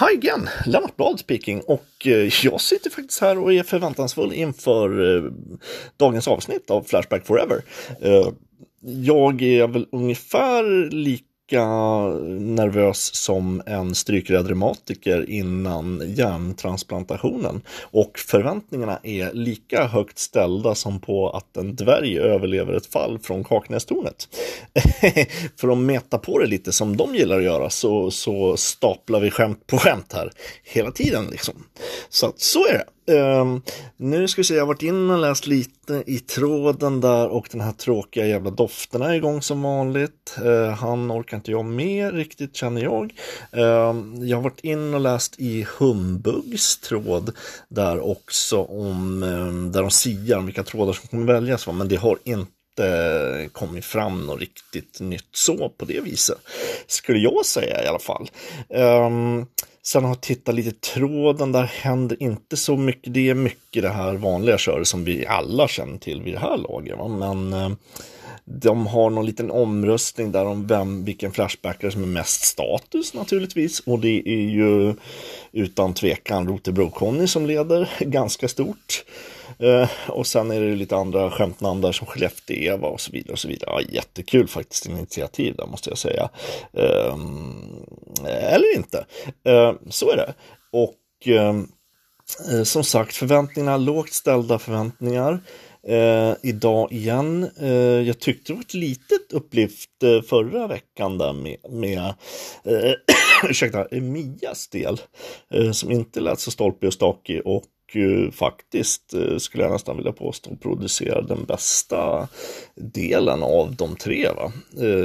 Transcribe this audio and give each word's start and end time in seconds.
Hi 0.00 0.14
again, 0.14 0.48
Lennart 0.66 0.96
Blad 0.96 1.18
speaking 1.18 1.60
och 1.60 1.86
eh, 2.04 2.44
jag 2.44 2.60
sitter 2.60 2.90
faktiskt 2.90 3.20
här 3.20 3.38
och 3.38 3.52
är 3.52 3.62
förväntansfull 3.62 4.32
inför 4.32 5.16
eh, 5.16 5.32
dagens 5.96 6.28
avsnitt 6.28 6.70
av 6.70 6.82
Flashback 6.82 7.26
Forever. 7.26 7.62
Eh, 8.00 8.28
jag 8.80 9.42
är 9.42 9.68
väl 9.68 9.86
ungefär 9.92 10.90
lika 10.90 11.24
lika 11.50 11.66
nervös 12.38 13.14
som 13.14 13.62
en 13.66 13.94
strykrädd 13.94 14.46
reumatiker 14.46 15.30
innan 15.30 16.02
hjärntransplantationen. 16.06 17.62
Och 17.80 18.18
förväntningarna 18.18 18.98
är 19.02 19.32
lika 19.32 19.86
högt 19.86 20.18
ställda 20.18 20.74
som 20.74 21.00
på 21.00 21.30
att 21.30 21.56
en 21.56 21.76
dvärg 21.76 22.18
överlever 22.18 22.72
ett 22.74 22.86
fall 22.86 23.18
från 23.18 23.44
Kaknästornet. 23.44 24.28
För 25.56 25.68
att 25.68 25.78
mäta 25.78 26.18
på 26.18 26.38
det 26.38 26.46
lite 26.46 26.72
som 26.72 26.96
de 26.96 27.14
gillar 27.14 27.38
att 27.38 27.44
göra 27.44 27.70
så, 27.70 28.10
så 28.10 28.56
staplar 28.56 29.20
vi 29.20 29.30
skämt 29.30 29.66
på 29.66 29.78
skämt 29.78 30.12
här 30.12 30.30
hela 30.64 30.90
tiden. 30.90 31.26
Liksom. 31.30 31.54
Så 32.08 32.26
att, 32.26 32.40
så 32.40 32.66
är 32.66 32.72
det. 32.72 32.84
Um, 33.10 33.62
nu 33.96 34.28
ska 34.28 34.40
vi 34.40 34.44
se, 34.44 34.54
jag 34.54 34.62
har 34.62 34.66
varit 34.66 34.82
inne 34.82 35.12
och 35.12 35.18
läst 35.18 35.46
lite 35.46 36.04
i 36.06 36.18
tråden 36.18 37.00
där 37.00 37.28
och 37.28 37.48
den 37.50 37.60
här 37.60 37.72
tråkiga 37.72 38.26
jävla 38.26 38.50
doften 38.50 39.02
är 39.02 39.14
igång 39.14 39.42
som 39.42 39.62
vanligt. 39.62 40.36
Uh, 40.44 40.68
han 40.68 41.12
orkar 41.12 41.36
inte 41.36 41.50
jag 41.50 41.64
med 41.64 42.14
riktigt 42.14 42.56
känner 42.56 42.82
jag. 42.82 43.12
Uh, 43.56 43.94
jag 44.28 44.36
har 44.36 44.42
varit 44.42 44.60
inne 44.60 44.96
och 44.96 45.02
läst 45.02 45.34
i 45.38 45.66
Humbugs 45.78 46.78
tråd 46.78 47.36
där 47.68 48.10
också 48.10 48.62
om 48.62 49.22
um, 49.22 49.72
där 49.72 49.80
de 49.80 49.90
siar 49.90 50.38
om 50.38 50.46
vilka 50.46 50.62
trådar 50.62 50.92
som 50.92 51.08
kommer 51.08 51.32
väljas. 51.32 51.66
Men 51.66 51.88
det 51.88 51.96
har 51.96 52.18
inte 52.24 52.50
kommit 53.52 53.84
fram 53.84 54.26
något 54.26 54.40
riktigt 54.40 55.00
nytt 55.00 55.28
så 55.32 55.68
på 55.68 55.84
det 55.84 56.00
viset. 56.00 56.38
Skulle 56.86 57.18
jag 57.18 57.46
säga 57.46 57.84
i 57.84 57.86
alla 57.86 57.98
fall. 57.98 58.30
Um, 58.68 59.46
Sen 59.82 60.04
har 60.04 60.10
jag 60.10 60.20
tittat 60.20 60.54
lite 60.54 60.72
tråden, 60.72 61.52
där 61.52 61.62
händer 61.62 62.22
inte 62.22 62.56
så 62.56 62.76
mycket. 62.76 63.14
Det 63.14 63.28
är 63.28 63.34
mycket 63.34 63.82
det 63.82 63.88
här 63.88 64.14
vanliga 64.14 64.58
köret 64.58 64.88
som 64.88 65.04
vi 65.04 65.26
alla 65.26 65.68
känner 65.68 65.98
till 65.98 66.22
vid 66.22 66.34
det 66.34 66.40
här 66.40 66.56
laget. 66.56 66.98
Va? 66.98 67.08
Men 67.08 67.52
eh, 67.52 67.70
de 68.52 68.86
har 68.86 69.10
någon 69.10 69.26
liten 69.26 69.50
omröstning 69.50 70.32
där 70.32 70.44
om 70.44 70.66
vem, 70.66 71.04
vilken 71.04 71.32
flashbackare 71.32 71.90
som 71.90 72.02
är 72.02 72.06
mest 72.06 72.44
status 72.44 73.14
naturligtvis. 73.14 73.80
Och 73.80 73.98
det 73.98 74.22
är 74.28 74.48
ju 74.48 74.94
utan 75.52 75.94
tvekan 75.94 76.48
Rotebro-Conny 76.48 77.26
som 77.26 77.46
leder 77.46 77.90
ganska 78.00 78.48
stort. 78.48 79.04
Eh, 79.58 79.90
och 80.08 80.26
sen 80.26 80.50
är 80.50 80.60
det 80.60 80.76
lite 80.76 80.96
andra 80.96 81.30
skämtnamn 81.30 81.80
där 81.80 81.92
som 81.92 82.06
Skellefteå-Eva 82.06 82.88
och 82.88 83.00
så 83.00 83.12
vidare. 83.12 83.32
och 83.32 83.38
så 83.38 83.48
vidare. 83.48 83.70
Ja, 83.70 83.80
jättekul 83.80 84.48
faktiskt 84.48 84.86
initiativ 84.86 85.54
där 85.56 85.66
måste 85.66 85.90
jag 85.90 85.98
säga. 85.98 86.28
Eh, 86.72 87.16
eller 88.24 88.76
inte. 88.76 89.06
Eh, 89.44 89.72
så 89.90 90.10
är 90.10 90.16
det. 90.16 90.34
Och 90.72 90.96
som 92.64 92.84
sagt, 92.84 93.16
förväntningarna, 93.16 93.76
lågt 93.76 94.12
ställda 94.12 94.58
förväntningar. 94.58 95.40
Eh, 95.88 96.34
idag 96.42 96.92
igen. 96.92 97.50
Eh, 97.60 97.68
jag 98.08 98.18
tyckte 98.18 98.52
det 98.52 98.56
var 98.56 98.62
ett 98.62 98.74
litet 98.74 99.32
upplyft 99.32 100.02
eh, 100.02 100.22
förra 100.22 100.66
veckan 100.66 101.18
där 101.18 101.32
med, 101.32 101.56
med 101.70 102.14
eh, 102.64 102.92
ursäkta, 103.48 103.86
Mias 103.90 104.68
del, 104.68 105.00
eh, 105.54 105.72
som 105.72 105.90
inte 105.90 106.20
lät 106.20 106.40
så 106.40 106.50
stolpig 106.50 106.86
och 106.86 106.94
stakig 106.94 107.42
och 107.44 107.64
eh, 107.92 108.30
faktiskt 108.30 109.14
eh, 109.14 109.36
skulle 109.36 109.64
jag 109.64 109.72
nästan 109.72 109.96
vilja 109.96 110.12
påstå 110.12 110.56
producerar 110.56 111.22
den 111.22 111.44
bästa 111.44 112.28
delen 112.74 113.42
av 113.42 113.74
de 113.76 113.96
tre. 113.96 114.28
Va? 114.36 114.52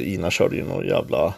Ina 0.00 0.30
körde 0.30 0.56
ju 0.56 0.64
någon 0.64 0.86
jävla 0.86 1.34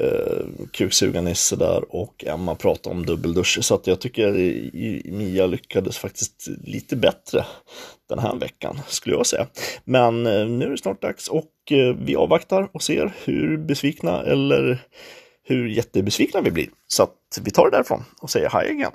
eh, 0.00 0.46
kuksugarnisse 0.72 1.56
där 1.56 1.94
och 1.94 2.24
Emma 2.26 2.54
pratade 2.54 2.96
om 2.96 3.06
dubbeldusch. 3.06 3.58
Så 3.62 3.74
att 3.74 3.86
jag 3.86 4.00
tycker 4.00 4.32
Mia 5.10 5.46
lyckades 5.46 5.98
faktiskt 5.98 6.48
lite 6.64 6.96
bättre 6.96 7.44
den 8.08 8.18
här 8.18 8.36
veckan 8.36 8.80
skulle 8.88 9.16
jag 9.16 9.26
säga. 9.26 9.46
Men 9.84 10.22
nu 10.22 10.64
är 10.64 10.70
det 10.70 10.78
snart 10.78 11.02
dags 11.02 11.28
och 11.28 11.50
vi 11.96 12.16
avvaktar 12.16 12.68
och 12.72 12.82
ser 12.82 13.12
hur 13.24 13.56
besvikna 13.56 14.22
eller 14.22 14.86
hur 15.44 15.68
jättebesvikna 15.68 16.40
vi 16.40 16.50
blir. 16.50 16.68
Så 16.86 17.02
att 17.02 17.40
vi 17.42 17.50
tar 17.50 17.64
det 17.64 17.76
därifrån 17.76 18.04
och 18.20 18.30
säger 18.30 18.50
hej 18.50 18.72
igen. 18.72 18.92